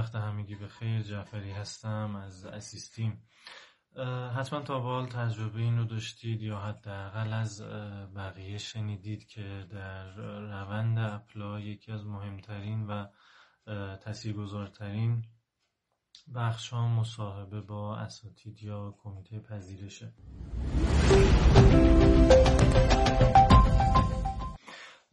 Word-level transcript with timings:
وقت 0.00 0.14
همگی 0.14 0.54
به 0.54 0.68
خیر. 0.68 1.02
جعفری 1.02 1.50
هستم 1.50 2.16
از 2.16 2.44
اسیستیم 2.44 3.22
حتما 4.36 4.60
تا 4.60 4.80
بال 4.80 5.06
تجربه 5.06 5.60
این 5.60 5.78
رو 5.78 5.84
داشتید 5.84 6.42
یا 6.42 6.58
حداقل 6.58 7.32
از 7.32 7.62
بقیه 8.16 8.58
شنیدید 8.58 9.26
که 9.26 9.66
در 9.70 10.10
روند 10.40 10.98
اپلا 10.98 11.60
یکی 11.60 11.92
از 11.92 12.06
مهمترین 12.06 12.86
و 12.86 13.06
تاثیرگذارترین 13.96 15.24
بخش 16.34 16.68
ها 16.68 16.88
مصاحبه 16.88 17.60
با 17.60 17.96
اساتید 17.96 18.62
یا 18.62 18.94
کمیته 19.02 19.40
پذیرشه. 19.40 20.12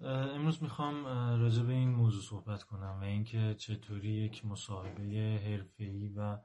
امروز 0.07 0.63
می‌خوام 0.63 1.05
راجع 1.41 1.63
به 1.63 1.73
این 1.73 1.89
موضوع 1.89 2.21
صحبت 2.21 2.63
کنم 2.63 2.97
و 3.01 3.03
اینکه 3.03 3.55
چطوری 3.59 4.09
یک 4.09 4.45
مصاحبه 4.45 5.03
حرفه‌ای 5.45 6.09
و 6.09 6.37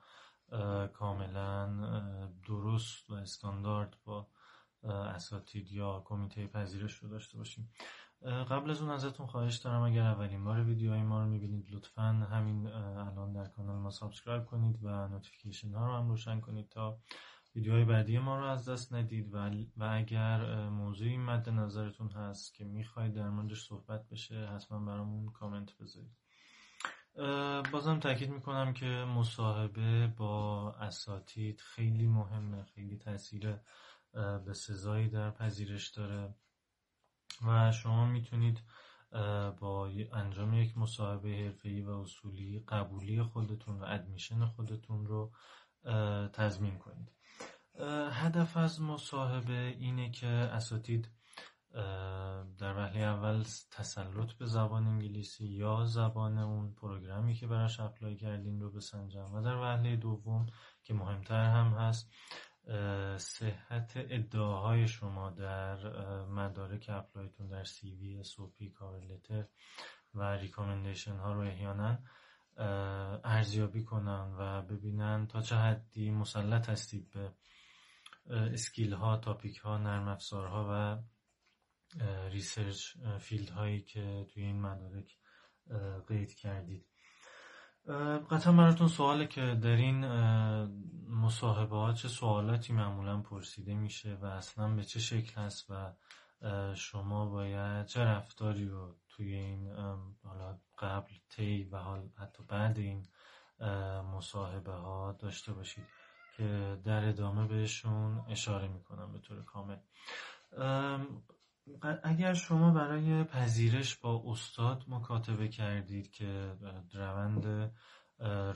کاملا 0.87 1.67
درست 2.47 3.11
و 3.11 3.15
استاندارد 3.15 3.97
با 4.05 4.29
اساتید 4.85 5.73
یا 5.73 6.03
کمیته 6.05 6.47
پذیرش 6.47 6.95
رو 6.95 7.09
داشته 7.09 7.39
باشیم. 7.39 7.73
قبل 8.23 8.71
از 8.71 8.83
اون 8.83 8.91
ازتون 8.91 9.27
خواهش 9.27 9.57
دارم 9.57 9.83
اگر 9.83 10.03
اولین 10.03 10.45
بار 10.45 10.65
ویدیوهای 10.65 11.03
ما 11.03 11.21
رو 11.21 11.29
می‌بینید 11.29 11.75
لطفا 11.75 12.03
همین 12.31 12.67
الان 12.67 13.33
در 13.33 13.45
کانال 13.45 13.77
ما 13.77 13.91
subscribe 13.91 14.45
کنید 14.45 14.79
و 14.83 15.09
notification 15.09 15.75
ها 15.75 15.87
رو 15.87 15.97
هم 15.97 16.09
روشن 16.09 16.41
کنید 16.41 16.69
تا 16.69 16.99
ویدیوهای 17.55 17.85
بعدی 17.85 18.19
ما 18.19 18.39
رو 18.39 18.45
از 18.47 18.69
دست 18.69 18.93
ندید 18.93 19.35
و, 19.35 19.51
و 19.77 19.89
اگر 19.93 20.69
موضوعی 20.69 21.17
مد 21.17 21.49
نظرتون 21.49 22.09
هست 22.11 22.55
که 22.55 22.65
می‌خواید 22.65 23.15
در 23.15 23.31
موردش 23.31 23.65
صحبت 23.65 24.09
بشه 24.09 24.49
حتما 24.49 24.79
برامون 24.79 25.33
کامنت 25.33 25.79
بذارید. 25.79 26.17
بازم 27.73 27.99
تاکید 28.01 28.31
می‌کنم 28.31 28.73
که 28.73 28.87
مصاحبه 28.87 30.07
با 30.17 30.73
اساتید 30.73 31.61
خیلی 31.61 32.07
مهمه 32.07 32.65
خیلی 32.65 32.97
تاثیر 32.99 33.57
به 34.45 34.55
سزایی 34.55 35.09
در 35.09 35.31
پذیرش 35.31 35.89
داره 35.89 36.35
و 37.47 37.73
شما 37.73 38.07
می‌تونید 38.07 38.63
با 39.61 39.91
انجام 40.13 40.55
یک 40.55 40.79
مصاحبه 40.79 41.29
حرفه‌ای 41.29 41.83
و 41.83 41.91
اصولی 41.91 42.65
قبولی 42.69 43.23
خودتون 43.23 43.81
و 43.81 43.85
ادمیشن 43.85 44.47
خودتون 44.47 45.07
رو 45.07 45.33
تضمین 46.33 46.79
کنید. 46.79 47.13
هدف 48.13 48.57
از 48.57 48.81
مصاحبه 48.81 49.75
اینه 49.79 50.11
که 50.11 50.27
اساتید 50.27 51.09
در 52.59 52.77
وهله 52.77 53.01
اول 53.01 53.45
تسلط 53.71 54.33
به 54.33 54.47
زبان 54.47 54.87
انگلیسی 54.87 55.47
یا 55.47 55.85
زبان 55.85 56.39
اون 56.39 56.75
program 56.75 57.27
ی 57.27 57.35
که 57.35 57.47
براش 57.47 57.81
apply 57.81 58.17
کردین 58.17 58.61
رو 58.61 58.71
بسنجن. 58.71 59.23
و 59.23 59.43
در 59.43 59.57
وهله 59.57 59.97
دوم 59.97 60.47
که 60.83 60.95
مهمتر 60.95 61.45
هم 61.45 61.67
هست 61.67 62.11
صحت 63.17 63.93
ادعاهای 63.97 64.89
شما 64.89 65.31
در 65.31 65.77
مدارک 66.25 66.91
apply 66.93 67.28
تون 67.28 67.49
در 67.49 67.65
CV 67.65 67.95
SOP 67.95 68.23
cover 68.23 68.71
letter 68.71 69.45
و 70.15 70.23
recommendation 70.23 71.17
ها 71.17 71.33
رو 71.33 71.41
احیانا 71.41 71.99
ارزیابی 73.25 73.85
کنن 73.85 74.35
و 74.39 74.63
ببینن 74.63 75.27
تا 75.27 75.41
چه 75.41 75.57
حدی 75.57 76.11
مسلط 76.11 76.69
هستید 76.69 77.11
به 77.11 77.33
skill 78.31 78.93
ها 78.93 79.17
topic 79.17 79.57
ها 79.57 79.79
نرم 79.79 80.09
افزار 80.09 80.47
ها 80.47 80.69
و 80.71 81.03
research 82.31 82.97
field 83.19 83.51
هایی 83.51 83.83
که 83.83 84.27
توی 84.33 84.43
این 84.43 84.61
مدارک 84.61 85.17
قید 86.09 86.35
کردید. 86.35 86.87
قطعا 88.31 88.53
براتون 88.53 88.89
سواله 88.89 89.27
که 89.27 89.41
در 89.41 89.77
این 89.77 90.05
مصاحبه 91.09 91.77
ها 91.77 91.93
چه 91.93 92.09
سوالاتی 92.09 92.73
معمولا 92.73 93.21
پرسیده 93.21 93.75
میشه 93.75 94.15
و 94.15 94.25
اصلا 94.25 94.75
به 94.75 94.85
چه 94.85 95.01
شکل 95.01 95.41
هست 95.41 95.71
و 95.71 95.95
شما 96.75 97.27
باید 97.27 97.87
چه 97.87 98.01
رفتاری 98.01 98.69
رو 98.69 98.97
توی 99.17 99.35
این 99.35 99.73
حالا 100.25 100.59
قبل 100.79 101.11
تی 101.31 101.65
و 101.65 101.77
حال 101.77 102.09
حتی 102.17 102.43
بعد 102.49 102.79
این 102.79 103.07
مصاحبه 104.15 104.73
ها 104.73 105.13
داشته 105.13 105.53
باشید 105.53 105.87
که 106.37 106.79
در 106.85 107.09
ادامه 107.09 107.47
بهشون 107.47 108.25
اشاره 108.29 108.69
می‌کنم 108.69 109.13
به 109.13 109.19
طور 109.19 109.43
کامل. 109.45 109.77
اگر 112.03 112.35
شما 112.35 112.71
برای 112.71 113.25
پذیرش 113.25 113.97
با 113.97 114.23
استاد 114.27 114.85
مکاتبه 114.89 115.49
کردید 115.49 116.11
که 116.11 116.57
روند 116.95 117.73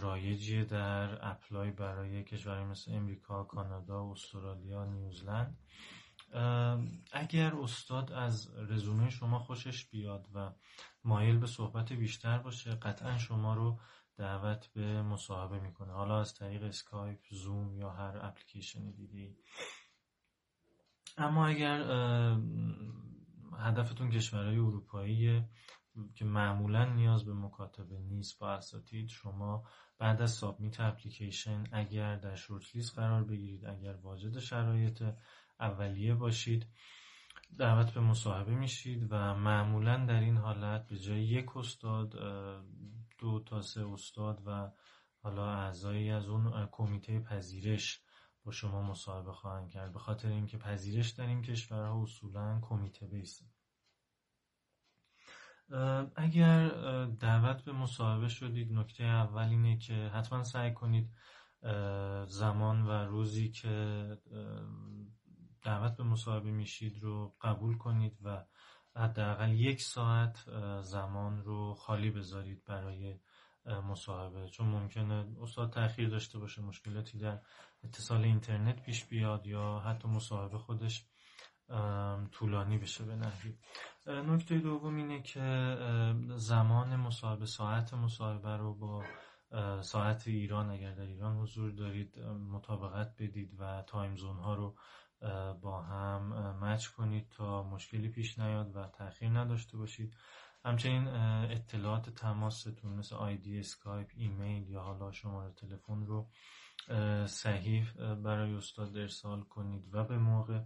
رایجی 0.01 0.65
در 0.65 1.31
اپلای 1.31 1.71
برای 1.71 2.25
کشوری 2.25 2.65
مثل 2.65 2.95
امریکا، 2.95 3.45
کانادا، 3.45 4.11
استرالیا، 4.11 4.85
نیوزلند 4.85 5.59
اگر 7.13 7.55
استاد 7.55 8.13
از 8.13 8.51
رزومه 8.57 9.11
شما 9.11 9.39
خوشش 9.39 9.87
بیاد 9.87 10.29
و 10.35 10.53
مایل 11.05 11.39
به 11.39 11.47
صحبت 11.47 11.93
بیشتر 11.93 12.39
باشه 12.39 12.75
قطعا 12.75 13.19
شما 13.19 13.55
رو 13.55 13.81
دعوت 14.17 14.67
به 14.75 15.03
مصاحبه 15.03 15.61
می‌کنه. 15.61 15.93
حالا 15.93 16.21
از 16.21 16.35
طریق 16.35 16.63
اسکایپ، 16.63 17.19
زوم 17.31 17.77
یا 17.77 17.91
هر 17.91 18.19
اپلیکیشنی 18.23 18.93
دیدی. 18.93 19.37
اما 21.19 21.47
اگر 21.47 21.81
هدفتون 23.59 24.11
کشورهای 24.11 24.59
اروپایی 24.59 25.45
که 26.15 26.25
معمولا 26.25 26.85
نیاز 26.85 27.25
به 27.25 27.35
مکاتبه 27.35 27.99
نیست. 27.99 28.39
با 28.39 28.51
اساتید 28.51 29.09
شما 29.09 29.65
بعد 29.99 30.23
از 30.23 30.31
submit 30.31 30.81
application 30.81 31.65
اگر 31.73 32.17
در 32.17 32.35
short 32.35 32.77
list 32.77 32.99
قرار 32.99 33.25
بگیرید 33.25 33.65
اگر 33.67 33.97
واجد 33.97 34.39
شرایط 34.39 35.03
اولیه 35.61 36.15
باشید 36.15 36.67
دعوت 37.59 37.91
به 37.91 38.01
مصاحبه 38.01 38.55
میشید 38.55 39.07
و 39.11 39.35
معمولا 39.35 40.07
در 40.07 40.21
این 40.21 40.37
حالت 40.37 40.87
به 40.87 40.99
جای 40.99 41.23
یک 41.25 41.57
استاد 41.57 42.15
دو 43.19 43.41
تا 43.41 43.63
سه 43.63 43.87
استاد 43.87 44.43
و 44.47 44.71
حالا 45.23 45.51
اعضایی 45.51 46.11
از 46.11 46.29
اون 46.29 46.69
کمیته 46.73 47.21
پذیرش 47.21 48.01
با 48.45 48.53
شما 48.53 48.83
مصاحبه 48.83 49.33
خواهند 49.33 49.69
کرد. 49.71 49.93
به 49.93 49.99
خاطر 49.99 50.29
اینکه 50.29 50.59
پذیرش 50.59 51.11
در 51.11 51.27
این 51.27 51.43
کشورها 51.43 52.03
اصولا 52.03 52.61
کمیته 52.63 53.07
بیسته 53.07 53.45
اگر 56.17 56.69
دعوت 57.05 57.65
به 57.65 57.73
مصاحبه 57.73 58.29
شدید 58.29 58.73
نکته 58.73 59.05
اول 59.05 59.49
اینه 59.49 59.79
که 59.79 59.95
حتما 59.95 60.43
سعی 60.43 60.73
کنید 60.75 61.11
زمان 62.27 62.83
و 62.83 62.91
روزی 62.91 63.49
که 63.49 64.07
دعوت 65.63 65.97
به 65.97 66.05
مصاحبه 66.05 66.51
میشید 66.51 67.03
رو 67.03 67.35
قبول 67.41 67.79
کنید 67.79 68.19
و 68.23 68.45
حداقل 68.97 69.53
یک 69.53 69.83
ساعت 69.83 70.45
زمان 70.83 71.43
رو 71.43 71.75
خالی 71.75 72.11
بذارید 72.11 72.65
برای 72.65 73.19
مصاحبه. 73.67 74.49
چون 74.49 74.67
ممکنه 74.67 75.27
استاد 75.43 75.73
تاخیر 75.73 76.09
داشته 76.09 76.39
باشه 76.39 76.63
مشکلاتی 76.63 77.19
در 77.19 77.41
اتصال 77.85 78.25
اینترنت 78.25 78.83
پیش 78.83 79.05
بیاد 79.05 79.47
یا 79.47 79.79
حتی 79.79 80.09
مصاحبه 80.09 80.59
خودش 80.59 81.07
طولانی 82.33 82.79
بشه 82.79 83.05
به 83.05 83.17
نحوی. 83.17 83.59
نکته 84.07 84.59
دوم 84.59 84.97
اینه 84.97 85.23
که 85.23 85.77
زمان 86.37 86.97
مصاحبه 86.97 87.47
ساعت 87.47 87.95
مصاحبه 87.95 88.57
رو 88.57 88.75
با 88.75 89.05
ساعت 89.83 90.29
ایران 90.29 90.71
اگر 90.71 90.95
در 90.95 91.07
ایران 91.07 91.37
حضور 91.37 91.71
دارید 91.71 92.19
مطابقت 92.51 93.15
بدید 93.19 93.57
و 93.59 93.83
time 93.87 94.17
zone 94.17 94.37
ها 94.37 94.55
رو 94.55 94.77
با 95.63 95.83
هم 95.83 96.57
match 96.61 96.87
کنید 96.87 97.29
تا 97.29 97.63
مشکلی 97.63 98.09
پیش 98.09 98.39
نیاد 98.39 98.77
و 98.77 98.89
تاخیر 98.89 99.29
نداشته 99.29 99.77
باشید. 99.77 100.17
همچنین 100.65 101.09
اطلاعات 101.09 102.11
تماستون 102.11 102.93
مثل 102.93 103.17
ID 103.17 103.59
اسکایپ 103.59 104.11
ایمیل 104.17 104.71
یا 104.71 104.81
حالا 104.81 105.13
شماره 105.13 105.53
تلفن 105.53 106.07
رو 106.07 106.29
صحیح 107.27 107.93
برای 108.15 108.55
استاد 108.55 108.97
ارسال 108.97 109.43
کنید 109.43 109.95
و 109.95 110.05
به 110.05 110.19
موقع 110.19 110.61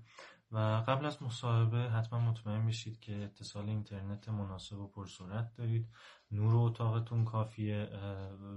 و 0.52 0.58
قبل 0.58 1.06
از 1.06 1.22
مصاحبه 1.22 1.78
حتما 1.78 2.20
مطمئن 2.20 2.66
بشید 2.66 3.00
که 3.00 3.24
اتصال 3.24 3.68
اینترنت 3.68 4.28
مناسب 4.28 4.78
و 4.78 4.88
پرسرعت 4.88 5.54
دارید. 5.54 5.88
نور 6.30 6.56
اتاقتون 6.56 7.24
کافیه 7.24 7.88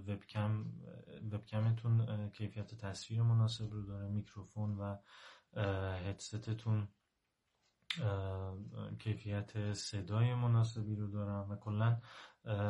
وبکم 0.07 0.65
وبکمتون 1.31 2.29
کیفیت 2.29 2.75
تصویر 2.75 3.21
مناسب 3.21 3.71
رو 3.71 3.85
داره 3.85 4.07
میکروفون 4.07 4.77
و 4.77 4.97
هدستتون 6.07 6.87
کیفیت 8.99 9.73
صدای 9.73 10.33
مناسبی 10.33 10.95
رو 10.95 11.07
دارن 11.07 11.51
و 11.51 11.55
کلا 11.55 12.01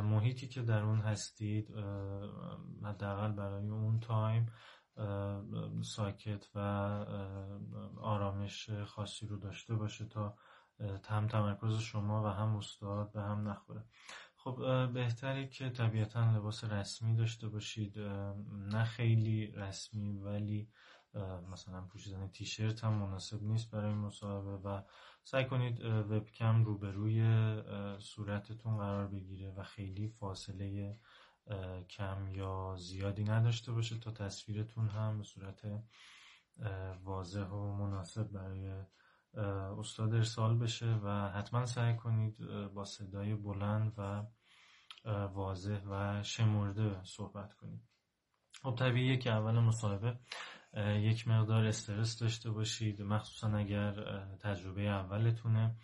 محیطی 0.02 0.48
که 0.48 0.62
در 0.62 0.84
اون 0.84 1.00
هستید 1.00 1.70
حداقل 2.84 3.32
برای 3.32 3.70
اون 3.70 4.00
time 4.00 4.52
ساکت 5.84 6.48
و 6.56 6.60
آرامش 8.02 8.70
خاصی 8.70 9.28
رو 9.28 9.38
داشته 9.38 9.76
باشه 9.76 10.06
تا 10.06 10.38
هم 11.10 11.28
تمرکز 11.28 11.80
شما 11.80 12.24
و 12.24 12.28
هم 12.28 12.56
استاد 12.56 13.12
به 13.12 13.22
هم 13.22 13.50
نخوره 13.50 13.86
خب 14.36 14.88
بهتره 14.94 15.48
که 15.48 15.70
طبیعتا 15.70 16.32
لباس 16.32 16.64
رسمی 16.64 17.16
داشته 17.16 17.50
باشید 17.50 18.00
نه 18.50 18.84
خیلی 18.84 19.48
رسمی 19.48 20.18
ولی 20.18 20.70
مثلا 21.52 21.82
پوشیدن 21.82 22.28
تیشرت 22.28 22.84
هم 22.84 22.94
مناسب 22.94 23.44
نیست 23.44 23.72
برای 23.72 23.94
مصاحبه 23.94 24.70
و 24.70 24.82
سعی 25.24 25.46
کنید 25.46 25.86
وبکم 25.86 26.64
روبروی 26.64 27.24
صورتتون 28.00 28.78
قرار 28.78 29.08
بگیره 29.08 29.52
و 29.52 29.64
خیلی 29.64 30.08
فاصله 30.08 30.98
کم 31.90 32.28
یا 32.36 32.76
زیادی 32.80 33.24
نداشته 33.24 33.72
باشه 33.72 34.00
تا 34.00 34.12
تصویرتون 34.12 34.88
هم 34.88 35.18
به 35.18 35.24
صورت 35.24 35.62
واضح 37.04 37.46
و 37.46 37.74
مناسب 37.74 38.32
برای 38.32 38.84
استاد 39.80 40.14
ارسال 40.14 40.58
بشه 40.58 41.00
و 41.04 41.30
حتما 41.30 41.66
سعی 41.66 41.96
کنید 41.98 42.38
با 42.74 42.86
صدای 42.86 43.36
بلند 43.36 43.94
و 43.98 44.26
واضح 45.28 45.82
و 45.90 46.24
شمرده 46.24 47.04
صحبت 47.04 47.54
کنید. 47.54 47.82
خب 48.62 48.76
طبیعیه 48.80 49.18
که 49.18 49.32
اول 49.32 49.60
مصاحبه 49.60 50.20
یک 51.00 51.28
مقدار 51.28 51.66
استرس 51.66 52.20
داشته 52.20 52.52
باشید 52.52 53.02
مخصوصا 53.02 53.58
اگر 53.58 53.94
تجربه 54.40 54.82
اولتونه. 54.82 55.76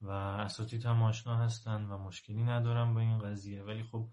و 0.00 0.10
اساتید 0.10 0.86
هم 0.86 1.02
آشنا 1.02 1.36
هستن 1.36 1.84
و 1.84 1.98
مشکلی 1.98 2.42
ندارم 2.42 2.94
با 2.94 3.00
این 3.00 3.18
قضیه. 3.18 3.62
ولی 3.62 3.82
خب 3.82 4.08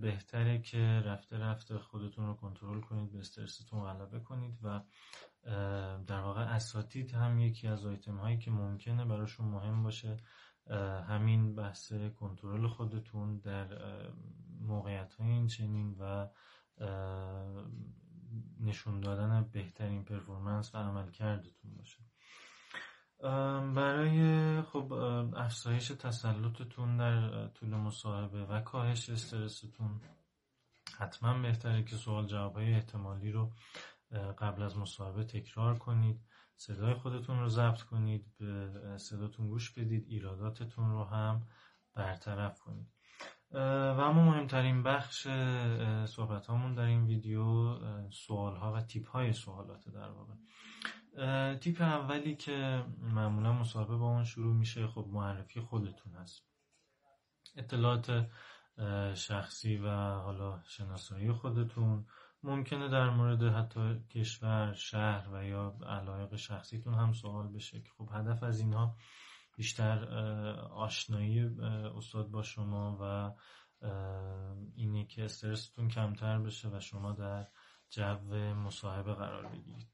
بهتره 0.00 0.58
که 0.58 0.78
رفته 1.04 1.38
رفته 1.38 1.78
خودتون 1.78 2.26
رو 2.26 2.34
کنترل 2.34 2.80
کنید 2.80 3.12
به 3.12 3.18
استرستون 3.18 3.84
غلبه 3.84 4.20
کنید 4.20 4.58
و 4.62 4.80
در 6.06 6.20
واقع 6.20 6.40
اساتید 6.40 7.14
هم 7.14 7.38
یکی 7.38 7.68
از 7.68 7.86
آیتم 7.86 8.16
هایی 8.16 8.38
که 8.38 8.50
ممکنه 8.50 9.04
براشون 9.04 9.46
مهم 9.46 9.82
باشه 9.82 10.16
همین 11.08 11.54
بحث 11.54 11.92
کنترل 11.92 12.66
خودتون 12.66 13.38
در 13.38 13.68
موقعیت 14.60 15.14
های 15.14 15.28
این 15.28 15.46
چنین 15.46 15.96
و 15.98 16.28
نشون 18.60 19.00
دادن 19.00 19.50
بهترین 19.52 20.04
پرفورمنس 20.04 20.74
و 20.74 20.78
عمل 20.78 21.10
کردتون 21.10 21.74
باشه. 21.76 21.98
برای 23.74 24.62
خب 24.62 24.92
افزایش 25.36 25.88
تسلطتون 25.88 26.96
در 26.96 27.46
طول 27.48 27.68
مصاحبه 27.68 28.44
و 28.44 28.60
کاهش 28.60 29.10
استرستون 29.10 30.00
حتما 30.98 31.42
بهتره 31.42 31.84
که 31.84 31.96
سوال 31.96 32.26
جواب 32.26 32.54
های 32.54 32.74
احتمالی 32.74 33.32
رو 33.32 33.52
قبل 34.38 34.62
از 34.62 34.78
مصاحبه 34.78 35.24
تکرار 35.24 35.78
کنید 35.78 36.20
صدای 36.56 36.94
خودتون 36.94 37.38
رو 37.38 37.48
ضبط 37.48 37.82
کنید 37.82 38.26
به 38.38 38.70
صداتون 38.98 39.48
گوش 39.48 39.70
بدید 39.70 40.04
ایراداتتون 40.08 40.90
رو 40.90 41.04
هم 41.04 41.46
برطرف 41.94 42.60
کنید. 42.60 42.88
و 43.50 44.00
اما 44.00 44.22
مهمترین 44.22 44.82
بخش 44.82 45.28
صحبت 46.06 46.46
در 46.76 46.82
این 46.82 47.04
ویدیو 47.04 47.78
سوال 48.10 48.56
ها 48.56 48.72
و 48.72 48.80
تیپ 48.80 49.08
های 49.08 49.32
سوالات 49.32 49.88
در 49.88 50.08
واقع. 50.08 50.34
تیپ 51.60 51.82
اولی 51.82 52.36
که 52.36 52.84
معمولا 52.98 53.52
مصاحبه 53.52 53.96
با 53.96 54.10
اون 54.10 54.24
شروع 54.24 54.54
میشه 54.54 54.86
خب 54.86 55.06
معرفی 55.08 55.60
خودتون 55.60 56.12
هست. 56.12 56.42
اطلاعات 57.56 58.26
شخصی 59.14 59.76
و 59.76 59.88
حالا 59.96 60.62
شناسایی 60.66 61.32
خودتون. 61.32 62.06
ممکنه 62.42 62.88
در 62.88 63.10
مورد 63.10 63.42
حتی 63.42 64.00
کشور 64.10 64.72
شهر 64.72 65.28
و 65.32 65.44
یا 65.44 65.78
علایق 65.86 66.36
شخصیتون 66.36 66.94
هم 66.94 67.12
سوال 67.12 67.48
بشه 67.48 67.80
که 67.80 67.90
خب 67.98 68.08
هدف 68.12 68.42
از 68.42 68.60
اینها 68.60 68.96
بیشتر 69.56 70.04
آشنایی 70.70 71.40
استاد 71.96 72.30
با 72.30 72.42
شما 72.42 72.98
و 73.00 73.32
اینه 74.74 75.06
که 75.06 75.24
استرستون 75.24 75.88
کمتر 75.88 76.38
بشه 76.38 76.68
و 76.68 76.80
شما 76.80 77.12
در 77.12 77.46
جو 77.90 78.34
مصاحبه 78.54 79.14
قرار 79.14 79.46
بگیرید. 79.46 79.93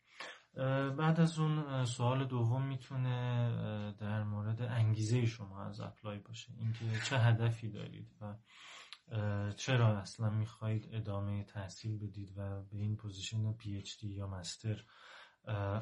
بعد 0.98 1.20
از 1.20 1.38
اون 1.38 1.84
سوال 1.84 2.24
دوم 2.24 2.66
می‌تونه 2.66 3.94
در 3.98 4.22
مورد 4.22 4.62
انگیزه 4.62 5.26
شما 5.26 5.64
از 5.64 5.80
اپلای 5.80 6.18
باشه. 6.18 6.52
اینکه 6.58 6.84
چه 7.08 7.18
هدفی 7.18 7.70
دارید 7.70 8.16
و 8.20 8.34
چرا 9.56 9.98
اصلا 9.98 10.30
می‌خواهید 10.30 10.88
ادامه 10.92 11.44
تحصیل 11.44 11.98
بدید 11.98 12.32
و 12.36 12.62
به 12.62 12.76
این 12.76 12.96
position 12.96 13.52
PhD 13.52 14.08
یا 14.08 14.26
master 14.26 14.84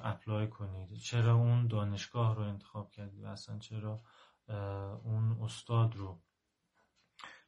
apply 0.02 0.48
کنید. 0.48 0.92
چرا 0.92 1.34
اون 1.34 1.66
دانشگاه 1.66 2.34
رو 2.34 2.42
انتخاب 2.42 2.90
کردید 2.90 3.24
و 3.24 3.26
اصلا 3.26 3.58
چرا 3.58 4.00
اون 5.04 5.38
استاد 5.42 5.96
رو؟ 5.96 6.22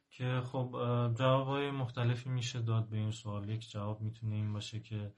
که 0.09 0.41
خب 0.45 0.71
جواب 1.17 1.47
های 1.47 1.71
مختلفی 1.71 2.29
میشه 2.29 2.61
داد 2.61 2.89
به 2.89 2.97
این 2.97 3.11
سوال. 3.11 3.49
یک 3.49 3.69
جواب 3.69 4.01
می‌تونه 4.01 4.35
این 4.35 4.53
باشه 4.53 4.79
که 4.79 5.13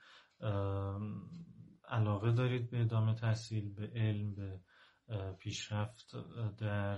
علاقه 1.89 2.31
دارید 2.31 2.69
به 2.69 2.81
ادامه 2.81 3.13
تحصیل 3.13 3.73
به 3.73 3.91
علم 3.95 4.35
به 4.35 4.59
پیشرفت 5.39 6.15
در 6.57 6.97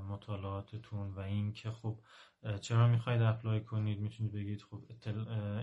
مطالعاتتون 0.00 1.14
و 1.14 1.20
اینکه 1.20 1.70
خب 1.70 2.00
چرا 2.60 2.88
می‌خواید 2.88 3.22
apply 3.22 3.60
کنید؟ 3.60 4.00
می‌تونید 4.00 4.32
بگید 4.32 4.62
خب 4.62 4.84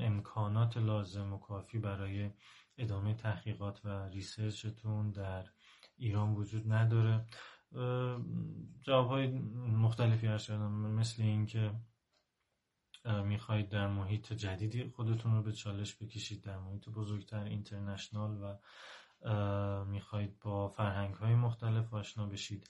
امکانات 0.01 0.77
لازم 0.77 1.33
و 1.33 1.37
کافی 1.37 1.79
برای 1.79 2.31
ادامه 2.77 3.13
تحقیقات 3.13 3.85
و 3.85 4.07
research 4.07 4.83
تون 4.83 5.11
در 5.11 5.45
ایران 5.97 6.33
وجود 6.35 6.73
نداره. 6.73 7.25
جواب 8.81 9.07
های 9.07 9.27
مختلفی 9.67 10.27
هست 10.27 10.51
مثل 10.51 11.23
اینکه 11.23 11.71
می‌خواهید 13.05 13.69
در 13.69 13.87
محیط 13.87 14.33
جدیدی 14.33 14.89
خودتون 14.89 15.35
رو 15.35 15.43
به 15.43 15.51
چالش 15.51 15.95
بکشید 15.95 16.41
در 16.41 16.57
محیط 16.57 16.89
بزرگتر 16.89 17.43
international 17.43 18.37
و 18.41 18.55
می‌خواهید 19.85 20.39
با 20.39 20.67
فرهنگ 20.67 21.15
های 21.15 21.35
مختلف 21.35 21.93
آشنا 21.93 22.25
بشید. 22.25 22.69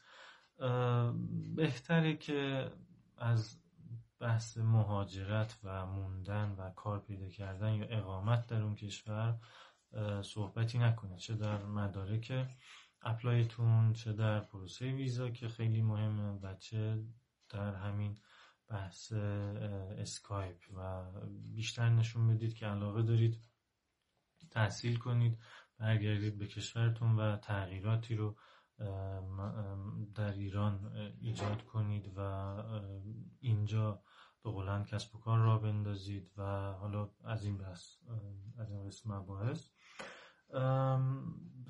بهتره 1.56 2.18
که 2.18 2.72
از 3.18 3.60
بحث 4.20 4.58
مهاجرت 4.58 5.60
و 5.64 5.86
موندن 5.86 6.56
و 6.58 6.70
کار 6.70 7.00
پیدا 7.00 7.28
کردن 7.30 7.74
یا 7.74 7.86
اقامت 7.86 8.48
در 8.48 8.62
اون 8.62 8.76
کشور 8.76 9.40
صحبتی 10.22 10.78
نکنید. 10.78 11.18
چه 11.18 11.34
در 11.34 11.66
مدارک 11.66 12.48
apply 13.02 13.59
تون 13.59 13.94
چه 13.94 14.14
در 14.14 14.40
پروسه 14.40 14.86
ویزا 14.86 15.30
که 15.30 15.48
خیلی 15.48 15.82
مهمه 15.82 16.40
و 16.42 16.56
چه 16.56 17.04
در 17.50 17.76
همین 17.76 18.18
بحث 18.74 19.14
اسکایپ 19.98 20.58
و 20.76 21.04
بیشتر 21.54 21.90
نشون 21.90 22.28
بدید 22.28 22.54
که 22.54 22.66
علاقه 22.66 23.04
دارید 23.04 23.40
تحصیل 24.52 24.98
کنید 24.98 25.38
برگردید 25.80 26.38
به 26.38 26.48
کشورتون 26.48 27.20
و 27.20 27.38
تغییراتی 27.38 28.16
رو 28.16 28.38
در 30.16 30.32
ایران 30.32 30.92
ایجاد 31.22 31.66
کنید 31.66 32.14
و 32.18 32.20
اینجا 33.40 34.04
به 34.44 34.52
قولا 34.52 34.84
کسب 34.84 35.16
و 35.16 35.20
کار 35.20 35.40
راه 35.40 35.58
بندازید 35.58 36.32
و 36.38 36.44
حالا 36.74 37.10
از 37.24 37.46
این 37.46 37.58
بحث 37.58 37.98
از 38.58 38.72
این 38.72 38.88
قسم 38.88 39.14
مباحث. 39.14 39.70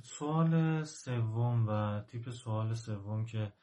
سوال 0.03 0.83
سوم 0.83 1.67
و 1.67 2.01
تیپ 2.01 2.29
سوال 2.29 2.73
سوم 2.73 3.25
که 3.25 3.53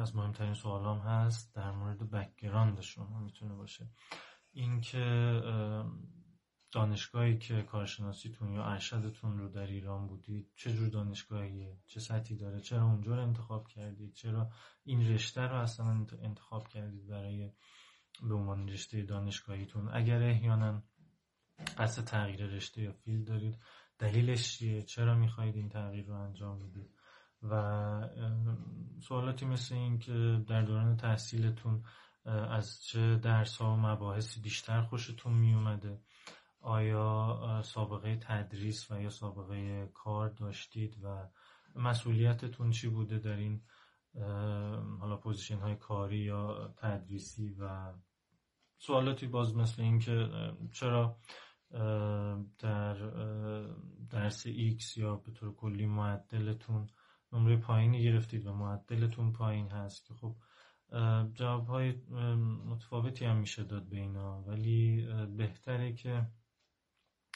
از 0.00 0.16
مهمترین 0.16 0.54
سوالام 0.54 0.98
هست 0.98 1.54
در 1.54 1.70
مورد 1.70 2.10
background 2.10 2.80
شما 2.80 3.20
می‌تونه 3.20 3.54
باشه. 3.54 3.88
اینکه 4.52 5.40
دانشگاهی 6.72 7.38
که 7.38 7.62
کارشناسیتون 7.62 8.52
یا 8.52 8.64
ارشدتون 8.64 9.38
رو 9.38 9.48
در 9.48 9.66
ایران 9.66 10.06
بودید 10.06 10.50
چه 10.56 10.72
جور 10.72 10.88
دانشگاهیه؟ 10.88 11.78
چه 11.86 12.00
سطحی 12.00 12.36
داره؟ 12.36 12.60
چرا 12.60 12.84
اونجا 12.84 13.14
رو 13.14 13.22
انتخاب 13.22 13.68
کردید؟ 13.68 14.12
چرا 14.14 14.50
این 14.84 15.08
رشته 15.08 15.40
رو 15.40 15.56
اصلا 15.56 16.06
انتخاب 16.22 16.68
کردید 16.68 17.06
برای 17.06 17.52
به 18.22 18.34
عنوان 18.34 18.68
رشته 18.68 19.02
دانشگاهیتون؟ 19.02 19.88
اگر 19.92 20.22
احیانا 20.22 20.82
قصد 21.78 22.04
تغییر 22.04 22.46
رشته 22.46 22.82
یا 22.82 22.92
فیلد 22.92 23.26
دارید 23.26 23.58
دلیلش 23.98 24.58
چیه؟ 24.58 24.82
چرا 24.82 25.14
می‌خواهید 25.14 25.56
این 25.56 25.68
تغییر 25.68 26.06
رو 26.06 26.14
انجام 26.14 26.58
بدید؟ 26.58 26.90
و 27.42 28.08
سوالاتی 29.00 29.46
مثل 29.46 29.74
این 29.74 29.98
که 29.98 30.44
در 30.48 30.62
دوران 30.62 30.96
تحصیلتون 30.96 31.84
از 32.24 32.82
چه 32.82 33.16
درس 33.16 33.56
ها 33.56 33.72
و 33.72 33.76
مباحثی 33.76 34.40
بیشتر 34.40 34.82
خوشتون 34.82 35.32
میومده 35.32 36.00
آیا 36.60 37.62
سابقه 37.64 38.16
تدریس 38.16 38.90
و 38.90 39.00
یا 39.00 39.10
سابقه 39.10 39.90
کار 39.94 40.28
داشتید 40.28 40.96
و 41.04 41.28
مسئولیتتون 41.74 42.70
چی 42.70 42.88
بوده 42.88 43.18
در 43.18 43.36
این 43.36 43.62
حالا 45.00 45.16
position 45.16 45.58
های 45.58 45.76
کاری 45.76 46.18
یا 46.18 46.74
تدریسی 46.76 47.56
و 47.60 47.92
سوالاتی 48.78 49.26
باز 49.26 49.56
مثل 49.56 49.82
این 49.82 49.98
که 49.98 50.28
چرا 50.72 51.16
در 52.58 52.94
درس 54.10 54.46
X 54.48 54.96
یا 54.96 55.16
به 55.16 55.32
طور 55.32 55.54
کلی 55.54 55.86
معدلتون 55.86 56.88
نمره 57.32 57.56
پایینی 57.56 58.04
گرفتید 58.04 58.46
و 58.46 58.52
معدلتون 58.52 59.32
پایین 59.32 59.70
هست 59.70 60.06
که 60.06 60.14
خب 60.14 60.36
جواب 61.34 61.66
های 61.66 61.92
متفاوتی 62.66 63.24
هم 63.24 63.36
میشه 63.36 63.64
داد 63.64 63.88
به 63.88 63.96
اینا. 63.96 64.42
ولی 64.42 65.06
بهتره 65.36 65.92
که 65.92 66.26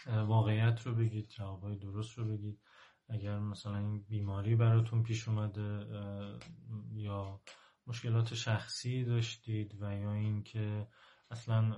واقعیت 0.07 0.87
رو 0.87 0.95
بگید 0.95 1.29
جواب 1.29 1.63
های 1.63 1.77
درست 1.77 2.19
رو 2.19 2.25
بگید. 2.25 2.61
اگر 3.09 3.39
مثلا 3.39 3.79
این 3.79 4.03
بیماری 4.03 4.57
براتون 4.57 5.03
پیش 5.03 5.29
اومده 5.29 5.87
یا 6.93 7.41
مشکلات 7.87 8.35
شخصی 8.35 9.05
داشتید 9.05 9.83
و 9.83 10.01
یا 10.01 10.13
اینکه 10.13 10.89
اصلا 11.31 11.75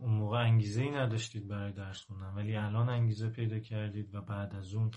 اون 0.00 0.14
موقع 0.14 0.38
انگیزه 0.38 0.82
ای 0.82 0.90
نداشتید 0.90 1.48
برای 1.48 1.72
درس 1.72 2.04
خوندن 2.04 2.34
ولی 2.34 2.56
الان 2.56 2.88
انگیزه 2.88 3.28
پیدا 3.28 3.58
کردید 3.58 4.14
و 4.14 4.20
بعد 4.20 4.54
از 4.54 4.74
اون 4.74 4.90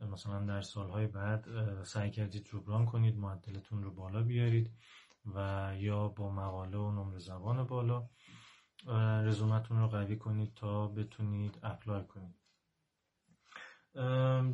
مثلا 0.00 0.46
در 0.46 0.60
سالهای 0.60 1.06
بعد 1.06 1.46
سعی 1.84 2.10
کردید 2.10 2.44
جبران 2.44 2.86
کنید 2.86 3.16
معدلتون 3.16 3.82
رو 3.82 3.94
بالا 3.94 4.22
بیارید 4.22 4.70
و 5.34 5.70
یا 5.78 6.08
با 6.08 6.30
مقاله 6.30 6.78
و 6.78 6.90
نمره 6.90 7.18
زبان 7.18 7.64
بالا 7.64 8.08
رزومتون 9.24 9.78
رو 9.78 9.88
قوی 9.88 10.16
کنید 10.16 10.54
تا 10.54 10.86
بتونید 10.86 11.58
اپلای 11.62 12.04
کنید. 12.04 12.34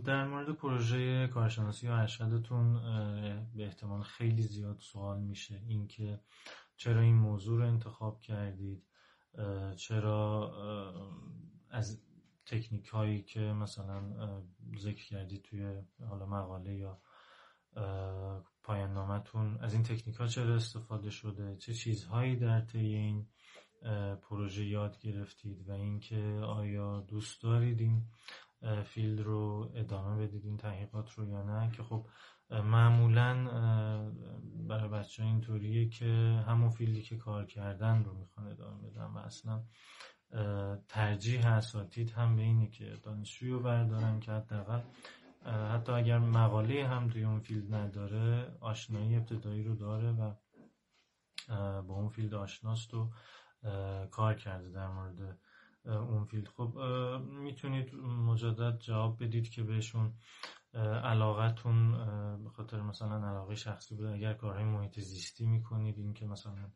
در 0.04 0.26
مورد 0.26 0.50
پروژه 0.50 1.28
کارشناسی 1.28 1.88
و 1.88 1.90
ارشدتون 1.90 2.74
به 3.54 3.64
احتمال 3.64 4.02
خیلی 4.02 4.42
زیاد 4.42 4.78
سوال 4.78 5.20
میشه 5.20 5.62
اینکه 5.68 6.20
چرا 6.76 7.00
این 7.00 7.14
موضوع 7.14 7.58
رو 7.58 7.66
انتخاب 7.66 8.20
کردید؟ 8.20 8.82
چرا 9.76 10.52
از 11.70 12.02
تکنیک 12.46 12.88
هایی 12.88 13.22
که 13.22 13.40
مثلا 13.40 14.02
ذکر 14.78 15.04
کردید 15.04 15.42
توی 15.42 15.82
حالا 16.08 16.26
مقاله 16.26 16.74
یا 16.74 17.00
پایان 18.62 18.92
نامتون 18.92 19.58
از 19.60 19.74
این 19.74 19.82
تکنیک 19.82 20.16
ها 20.16 20.26
چرا 20.26 20.54
استفاده 20.54 21.10
شده؟ 21.10 21.56
چه 21.56 21.74
چیزهایی 21.74 22.36
در 22.36 22.60
طی 22.60 22.78
این 22.78 23.26
پروژه 24.22 24.64
یاد 24.64 24.98
گرفتید 24.98 25.68
و 25.68 25.72
اینکه 25.72 26.40
آیا 26.46 27.00
دوست 27.00 27.42
دارید 27.42 27.80
این 27.80 28.02
field 28.84 29.20
رو 29.20 29.70
ادامه 29.74 30.26
بدید 30.26 30.44
این 30.44 30.56
تحقیقات 30.56 31.10
رو 31.10 31.28
یا 31.28 31.42
نه؟ 31.42 31.70
که 31.70 31.82
خب 31.82 32.06
معمولا 32.50 33.34
برای 34.68 34.88
بچه‌ها 34.88 35.22
اینطوریه 35.22 35.88
که 35.88 36.06
همون 36.46 36.70
field 36.70 36.97
ی 36.97 37.02
که 37.02 37.16
کار 37.16 37.46
کردن 37.46 38.04
رو 38.04 38.14
می‌خوان 38.14 38.46
ادامه 38.46 38.90
بدن 38.90 39.04
و 39.04 39.18
اصلا 39.18 39.62
ترجیح 40.88 41.46
اساتید 41.46 42.10
هم 42.10 42.36
به 42.36 42.42
اینه 42.42 42.66
که 42.66 43.00
دانشجوی 43.02 43.50
رو 43.50 43.60
بردارن 43.60 44.20
که 44.20 44.32
حداقل 44.32 44.80
حتی 45.44 45.92
اگر 45.92 46.18
مقاله 46.18 46.86
هم 46.88 47.08
توی 47.08 47.24
اون 47.24 47.40
فیلد 47.40 47.74
نداره 47.74 48.56
آشنایی 48.60 49.16
ابتدایی 49.16 49.62
رو 49.62 49.74
داره 49.74 50.12
و 50.12 50.34
با 51.82 51.94
اون 51.94 52.08
فیلد 52.08 52.34
آشناست 52.34 52.94
و 52.94 53.10
کار 54.10 54.34
کرده 54.34 54.70
در 54.70 54.88
مورد 54.88 55.38
اون 55.84 56.24
فیلد. 56.24 56.48
خب 56.48 56.78
می‌تونید 57.28 57.94
مجدد 57.94 58.78
جواب 58.78 59.24
بدید 59.24 59.48
که 59.50 59.62
بهشون 59.62 60.12
علاقتون 61.04 61.92
به 62.44 62.50
خاطر 62.50 62.80
مثلا 62.80 63.28
علاقه 63.30 63.54
شخصی 63.54 63.94
بود. 63.94 64.06
اگر 64.06 64.34
کارهای 64.34 64.64
محیط 64.64 65.00
زیستی 65.00 65.46
می‌کنید 65.46 65.98
این 65.98 66.14
که 66.14 66.26
مثلا 66.26 66.70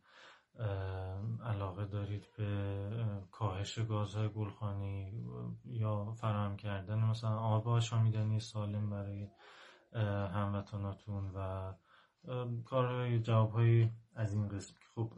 علاقه 1.44 1.86
دارید 1.86 2.28
به 2.36 3.00
کاهش 3.30 3.78
گازهای 3.78 4.28
گلخانه‌ای 4.28 5.12
یا 5.64 6.12
فراهم 6.12 6.56
کردن 6.56 6.98
مثلا 6.98 7.38
آب 7.38 7.68
آشامیدنی 7.68 8.40
سالم 8.40 8.90
برای 8.90 9.28
هموطناتون 10.32 11.30
و 11.34 11.72
کارهای 12.64 13.20
جوابهایی 13.20 13.92
از 14.14 14.34
این 14.34 14.48
قسم 14.48 14.74
خب 14.94 15.12